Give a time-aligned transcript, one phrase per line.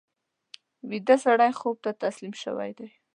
[0.89, 2.89] ویده سړی خوب ته تسلیم شوی وي